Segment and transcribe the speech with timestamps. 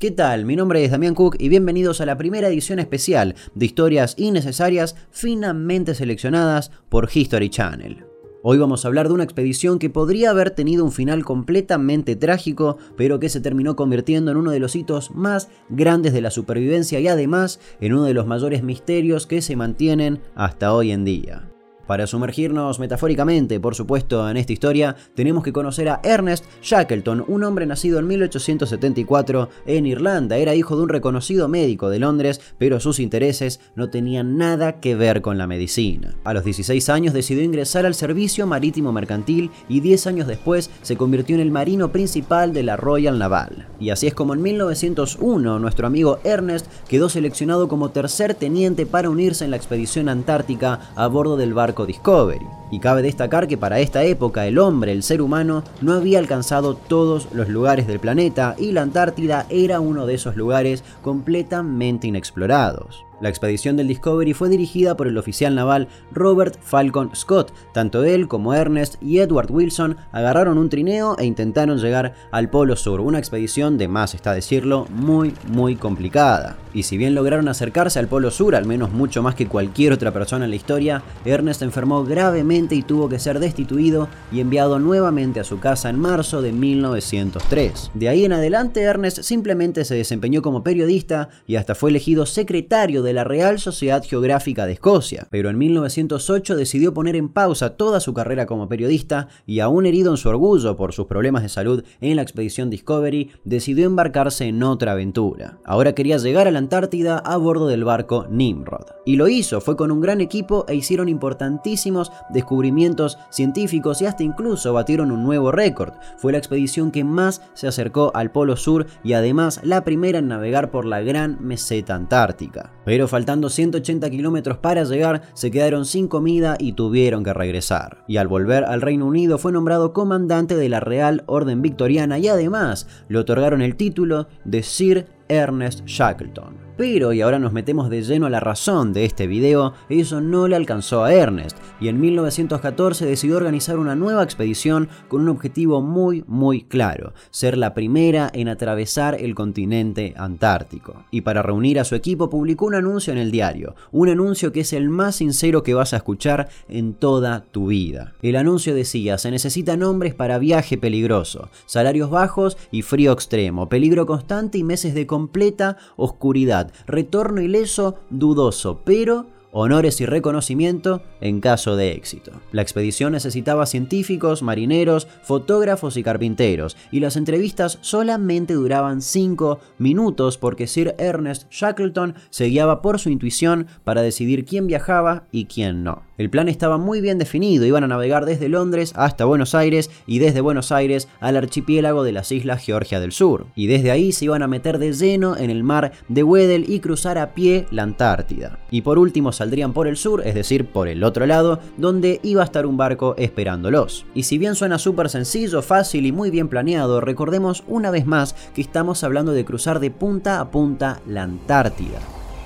[0.00, 0.46] ¿Qué tal?
[0.46, 4.96] Mi nombre es Damián Cook y bienvenidos a la primera edición especial de historias innecesarias
[5.10, 8.06] finamente seleccionadas por History Channel.
[8.42, 12.78] Hoy vamos a hablar de una expedición que podría haber tenido un final completamente trágico,
[12.96, 16.98] pero que se terminó convirtiendo en uno de los hitos más grandes de la supervivencia
[16.98, 21.49] y además en uno de los mayores misterios que se mantienen hasta hoy en día.
[21.90, 27.42] Para sumergirnos metafóricamente, por supuesto, en esta historia, tenemos que conocer a Ernest Shackleton, un
[27.42, 30.36] hombre nacido en 1874 en Irlanda.
[30.36, 34.94] Era hijo de un reconocido médico de Londres, pero sus intereses no tenían nada que
[34.94, 36.14] ver con la medicina.
[36.22, 40.96] A los 16 años decidió ingresar al servicio marítimo mercantil y 10 años después se
[40.96, 43.66] convirtió en el marino principal de la Royal Naval.
[43.80, 49.10] Y así es como en 1901 nuestro amigo Ernest quedó seleccionado como tercer teniente para
[49.10, 52.46] unirse en la expedición antártica a bordo del barco Discovery.
[52.70, 56.74] Y cabe destacar que para esta época el hombre, el ser humano, no había alcanzado
[56.74, 63.04] todos los lugares del planeta y la Antártida era uno de esos lugares completamente inexplorados.
[63.20, 67.52] La expedición del Discovery fue dirigida por el oficial naval Robert Falcon Scott.
[67.72, 72.76] Tanto él como Ernest y Edward Wilson agarraron un trineo e intentaron llegar al Polo
[72.76, 76.56] Sur, una expedición de más está decirlo, muy muy complicada.
[76.72, 80.12] Y si bien lograron acercarse al Polo Sur, al menos mucho más que cualquier otra
[80.12, 85.40] persona en la historia, Ernest enfermó gravemente y tuvo que ser destituido y enviado nuevamente
[85.40, 87.90] a su casa en marzo de 1903.
[87.94, 93.02] De ahí en adelante Ernest simplemente se desempeñó como periodista y hasta fue elegido secretario
[93.02, 97.70] de de la Real Sociedad Geográfica de Escocia, pero en 1908 decidió poner en pausa
[97.70, 101.48] toda su carrera como periodista y aún herido en su orgullo por sus problemas de
[101.48, 105.58] salud en la expedición Discovery, decidió embarcarse en otra aventura.
[105.64, 108.86] Ahora quería llegar a la Antártida a bordo del barco Nimrod.
[109.04, 114.22] Y lo hizo, fue con un gran equipo e hicieron importantísimos descubrimientos científicos y hasta
[114.22, 115.94] incluso batieron un nuevo récord.
[116.18, 120.28] Fue la expedición que más se acercó al Polo Sur y además la primera en
[120.28, 122.70] navegar por la gran meseta antártica
[123.08, 128.04] faltando 180 kilómetros para llegar, se quedaron sin comida y tuvieron que regresar.
[128.06, 132.28] Y al volver al Reino Unido fue nombrado comandante de la Real Orden Victoriana y
[132.28, 136.69] además le otorgaron el título de Sir Ernest Shackleton.
[136.80, 140.48] Pero, y ahora nos metemos de lleno a la razón de este video, eso no
[140.48, 145.82] le alcanzó a Ernest, y en 1914 decidió organizar una nueva expedición con un objetivo
[145.82, 151.04] muy muy claro, ser la primera en atravesar el continente antártico.
[151.10, 154.60] Y para reunir a su equipo publicó un anuncio en el diario, un anuncio que
[154.60, 158.14] es el más sincero que vas a escuchar en toda tu vida.
[158.22, 164.06] El anuncio decía, se necesitan hombres para viaje peligroso, salarios bajos y frío extremo, peligro
[164.06, 171.76] constante y meses de completa oscuridad retorno ileso dudoso, pero honores y reconocimiento en caso
[171.76, 172.32] de éxito.
[172.52, 180.38] La expedición necesitaba científicos, marineros, fotógrafos y carpinteros, y las entrevistas solamente duraban 5 minutos
[180.38, 185.82] porque Sir Ernest Shackleton se guiaba por su intuición para decidir quién viajaba y quién
[185.82, 186.02] no.
[186.20, 190.18] El plan estaba muy bien definido, iban a navegar desde Londres hasta Buenos Aires y
[190.18, 193.46] desde Buenos Aires al archipiélago de las Islas Georgia del Sur.
[193.54, 196.80] Y desde ahí se iban a meter de lleno en el mar de Weddell y
[196.80, 198.58] cruzar a pie la Antártida.
[198.70, 202.42] Y por último saldrían por el sur, es decir, por el otro lado, donde iba
[202.42, 204.04] a estar un barco esperándolos.
[204.14, 208.34] Y si bien suena súper sencillo, fácil y muy bien planeado, recordemos una vez más
[208.54, 211.98] que estamos hablando de cruzar de punta a punta la Antártida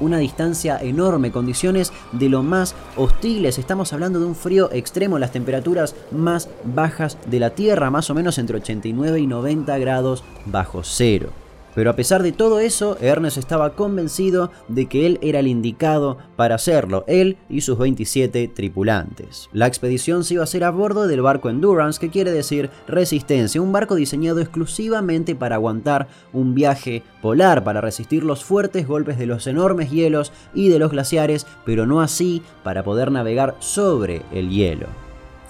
[0.04, 3.59] una distancia enorme, condiciones de lo más hostiles.
[3.59, 8.14] Estamos hablando de un frío extremo, las temperaturas más bajas de la Tierra, más o
[8.14, 11.44] menos entre 89 y 90 grados bajo cero.
[11.74, 16.18] Pero a pesar de todo eso, Ernest estaba convencido de que él era el indicado
[16.36, 19.48] para hacerlo, él y sus 27 tripulantes.
[19.52, 23.60] La expedición se iba a hacer a bordo del barco Endurance, que quiere decir resistencia,
[23.60, 29.26] un barco diseñado exclusivamente para aguantar un viaje polar, para resistir los fuertes golpes de
[29.26, 34.50] los enormes hielos y de los glaciares, pero no así para poder navegar sobre el
[34.50, 34.86] hielo.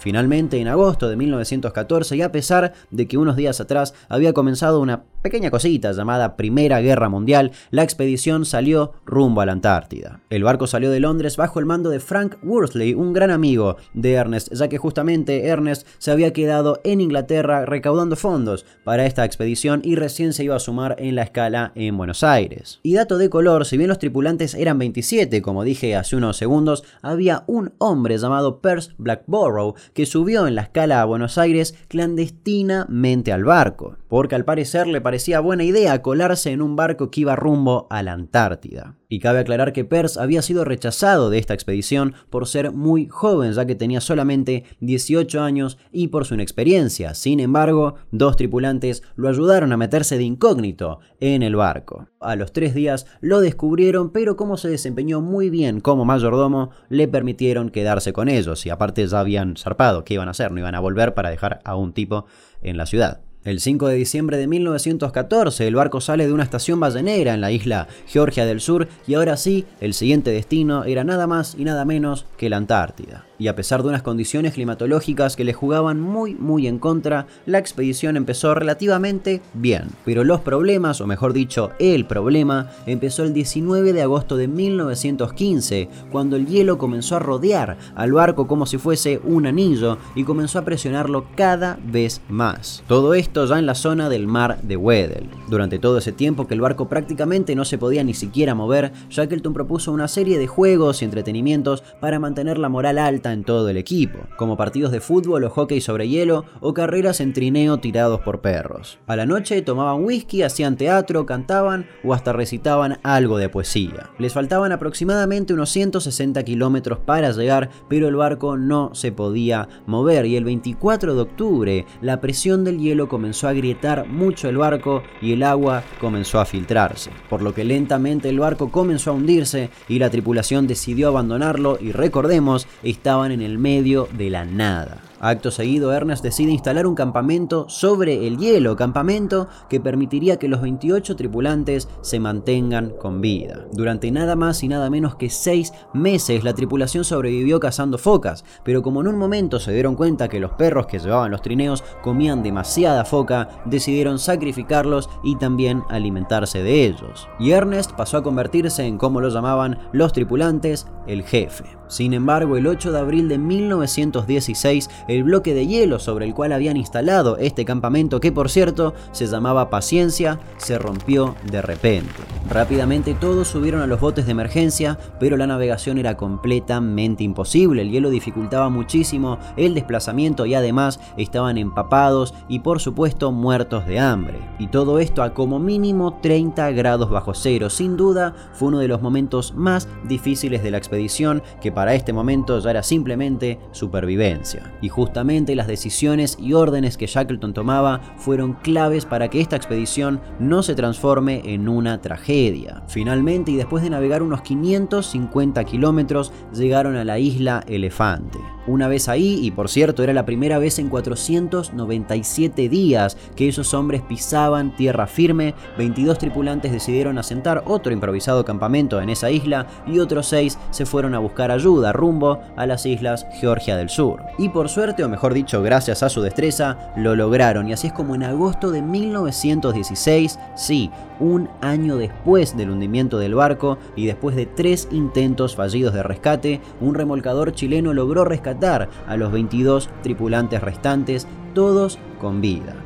[0.05, 4.79] Finalmente, en agosto de 1914, y a pesar de que unos días atrás había comenzado
[4.79, 10.19] una pequeña cosita llamada Primera Guerra Mundial, la expedición salió rumbo a la Antártida.
[10.29, 14.13] El barco salió de Londres bajo el mando de Frank Worsley, un gran amigo de
[14.13, 19.81] Ernest, ya que justamente Ernest se había quedado en Inglaterra recaudando fondos para esta expedición
[19.83, 22.79] y recién se iba a sumar en la escala en Buenos Aires.
[22.83, 26.83] Y dato de color, si bien los tripulantes eran 27, como dije hace unos segundos,
[27.01, 33.31] había un hombre llamado Percy Blackborough que subió en la escala a Buenos Aires clandestinamente
[33.31, 37.37] al barco, porque al parecer le parecía buena idea colarse en un barco que iba
[37.37, 38.97] rumbo a la Antártida.
[39.07, 43.53] Y cabe aclarar que Peirce había sido rechazado de esta expedición por ser muy joven,
[43.53, 47.13] ya que tenía solamente 18 años y por su inexperiencia.
[47.13, 52.07] Sin embargo, dos tripulantes lo ayudaron a meterse de incógnito en el barco.
[52.19, 57.07] A los tres días lo descubrieron, pero como se desempeñó muy bien como mayordomo, le
[57.07, 58.65] permitieron quedarse con ellos.
[58.65, 60.51] Y aparte ya habían zarpado, ¿qué iban a hacer?
[60.51, 62.25] No iban a volver para dejar a un tipo
[62.61, 63.24] en la ciudad.
[63.45, 67.51] El 5 de diciembre de 1914, el barco sale de una estación ballenera en la
[67.51, 71.85] isla Georgia del Sur y ahora sí, el siguiente destino era nada más y nada
[71.85, 76.35] menos que la Antártida y a pesar de unas condiciones climatológicas que le jugaban muy
[76.35, 79.89] muy en contra, la expedición empezó relativamente bien.
[80.03, 85.89] Pero los problemas, o mejor dicho, el problema, empezó el 19 de agosto de 1915,
[86.11, 90.59] cuando el hielo comenzó a rodear al barco como si fuese un anillo y comenzó
[90.59, 92.83] a presionarlo cada vez más.
[92.87, 95.29] Todo esto ya en la zona del mar de Weddell.
[95.49, 99.53] Durante todo ese tiempo que el barco prácticamente no se podía ni siquiera mover, Shackleton
[99.53, 103.75] propuso una serie de juegos y entretenimientos para mantener la moral alta en todo el
[103.75, 108.39] equipo, como partidos de fútbol o hockey sobre hielo o carreras en trineo tirados por
[108.39, 108.99] perros.
[109.05, 114.11] A la noche tomaban whisky, hacían teatro, cantaban o hasta recitaban algo de poesía.
[114.17, 120.25] Les faltaban aproximadamente unos 160 kilómetros para llegar, pero el barco no se podía mover
[120.25, 125.03] y el 24 de octubre la presión del hielo comenzó a agrietar mucho el barco
[125.21, 129.69] y el agua comenzó a filtrarse, por lo que lentamente el barco comenzó a hundirse
[129.87, 135.01] y la tripulación decidió abandonarlo y recordemos, estaba en el medio de la nada.
[135.19, 140.61] Acto seguido, Ernest decide instalar un campamento sobre el hielo, campamento que permitiría que los
[140.61, 143.65] 28 tripulantes se mantengan con vida.
[143.71, 148.81] Durante nada más y nada menos que 6 meses la tripulación sobrevivió cazando focas, pero
[148.81, 152.43] como en un momento se dieron cuenta que los perros que llevaban los trineos comían
[152.43, 157.27] demasiada foca, decidieron sacrificarlos y también alimentarse de ellos.
[157.39, 161.65] Y Ernest pasó a convertirse en, como lo llamaban los tripulantes, el jefe.
[161.87, 166.53] Sin embargo, el 8 de abril de 1916, el bloque de hielo sobre el cual
[166.53, 172.13] habían instalado este campamento, que por cierto se llamaba Paciencia, se rompió de repente.
[172.49, 177.91] Rápidamente todos subieron a los botes de emergencia, pero la navegación era completamente imposible, el
[177.91, 184.39] hielo dificultaba muchísimo el desplazamiento y además estaban empapados y por supuesto muertos de hambre.
[184.59, 188.87] Y todo esto a como mínimo 30 grados bajo cero, sin duda fue uno de
[188.87, 194.71] los momentos más difíciles de la expedición que para este momento ya era simplemente supervivencia.
[194.95, 200.63] Justamente las decisiones y órdenes que Shackleton tomaba fueron claves para que esta expedición no
[200.63, 202.81] se transforme en una tragedia.
[202.87, 208.39] Finalmente, y después de navegar unos 550 kilómetros, llegaron a la isla Elefante.
[208.67, 213.73] Una vez ahí, y por cierto era la primera vez en 497 días que esos
[213.73, 219.99] hombres pisaban tierra firme, 22 tripulantes decidieron asentar otro improvisado campamento en esa isla y
[219.99, 224.23] otros 6 se fueron a buscar ayuda rumbo a las islas Georgia del Sur.
[224.39, 227.93] Y por suerte, o mejor dicho, gracias a su destreza, lo lograron y así es
[227.93, 234.35] como en agosto de 1916, sí, un año después del hundimiento del barco y después
[234.35, 240.61] de tres intentos fallidos de rescate, un remolcador chileno logró rescatar a los 22 tripulantes
[240.61, 242.84] restantes, todos con vida.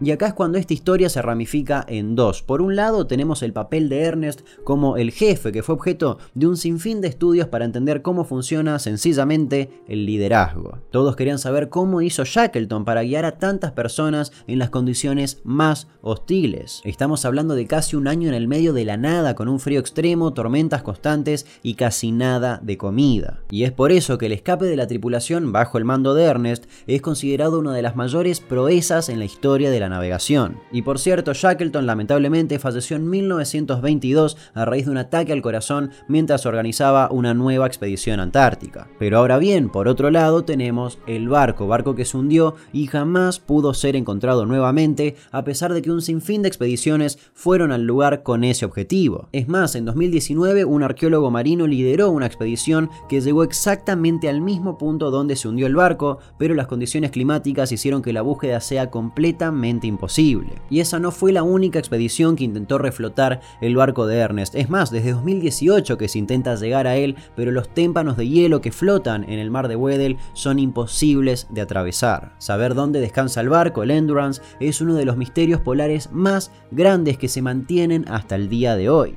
[0.00, 2.42] Y acá es cuando esta historia se ramifica en dos.
[2.42, 6.46] Por un lado tenemos el papel de Ernest como el jefe que fue objeto de
[6.46, 10.78] un sinfín de estudios para entender cómo funciona sencillamente el liderazgo.
[10.90, 15.88] Todos querían saber cómo hizo Shackleton para guiar a tantas personas en las condiciones más
[16.02, 16.82] hostiles.
[16.84, 19.80] Estamos hablando de casi un año en el medio de la nada con un frío
[19.80, 23.40] extremo, tormentas constantes y casi nada de comida.
[23.50, 26.66] Y es por eso que el escape de la tripulación bajo el mando de Ernest
[26.86, 30.58] es considerado una de las mayores proezas en la historia de la navegación.
[30.72, 35.90] Y por cierto, Shackleton lamentablemente falleció en 1922 a raíz de un ataque al corazón
[36.08, 38.88] mientras organizaba una nueva expedición antártica.
[38.98, 43.40] Pero ahora bien, por otro lado tenemos el barco, barco que se hundió y jamás
[43.40, 48.22] pudo ser encontrado nuevamente a pesar de que un sinfín de expediciones fueron al lugar
[48.22, 49.28] con ese objetivo.
[49.32, 54.78] Es más, en 2019 un arqueólogo marino lideró una expedición que llegó exactamente al mismo
[54.78, 58.90] punto donde se hundió el barco, pero las condiciones climáticas hicieron que la búsqueda sea
[58.90, 60.62] completamente imposible.
[60.70, 64.54] Y esa no fue la única expedición que intentó reflotar el barco de Ernest.
[64.54, 68.60] Es más, desde 2018 que se intenta llegar a él, pero los témpanos de hielo
[68.60, 72.36] que flotan en el mar de Weddell son imposibles de atravesar.
[72.38, 77.18] Saber dónde descansa el barco, el Endurance, es uno de los misterios polares más grandes
[77.18, 79.16] que se mantienen hasta el día de hoy.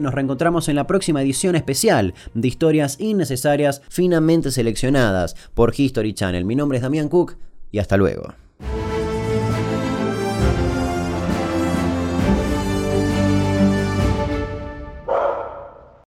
[0.00, 6.46] Nos reencontramos en la próxima edición especial de historias innecesarias finamente seleccionadas por History Channel.
[6.46, 7.36] Mi nombre es Damián Cook
[7.70, 8.32] y hasta luego.